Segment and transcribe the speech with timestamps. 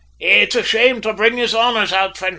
[0.19, 2.29] `It's a shame to bring yez honours out for nothin'!'